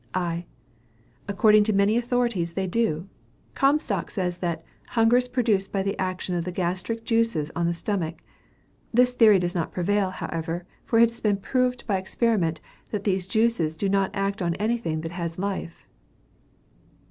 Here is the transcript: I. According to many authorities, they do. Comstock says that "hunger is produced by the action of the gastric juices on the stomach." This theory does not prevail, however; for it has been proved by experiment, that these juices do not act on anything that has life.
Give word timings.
I. 0.15 0.45
According 1.27 1.63
to 1.65 1.73
many 1.73 1.95
authorities, 1.95 2.53
they 2.53 2.65
do. 2.65 3.07
Comstock 3.53 4.09
says 4.09 4.39
that 4.39 4.63
"hunger 4.87 5.17
is 5.17 5.27
produced 5.27 5.71
by 5.71 5.83
the 5.83 5.95
action 5.99 6.33
of 6.33 6.43
the 6.43 6.51
gastric 6.51 7.03
juices 7.05 7.51
on 7.55 7.67
the 7.67 7.75
stomach." 7.75 8.23
This 8.91 9.13
theory 9.13 9.37
does 9.37 9.53
not 9.53 9.71
prevail, 9.71 10.09
however; 10.09 10.65
for 10.83 10.97
it 10.97 11.09
has 11.11 11.21
been 11.21 11.37
proved 11.37 11.85
by 11.85 11.97
experiment, 11.97 12.61
that 12.89 13.03
these 13.03 13.27
juices 13.27 13.77
do 13.77 13.89
not 13.89 14.09
act 14.15 14.41
on 14.41 14.55
anything 14.55 15.01
that 15.01 15.11
has 15.11 15.37
life. 15.37 15.85